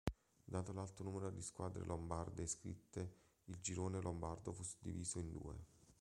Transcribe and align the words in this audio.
Dato 0.43 0.73
l'alto 0.73 1.03
numero 1.03 1.29
di 1.29 1.43
squadre 1.43 1.85
lombarde 1.85 2.41
iscritte 2.41 3.15
il 3.45 3.59
girone 3.59 4.01
lombardo 4.01 4.51
fu 4.51 4.63
suddiviso 4.63 5.19
in 5.19 5.29
due. 5.31 5.55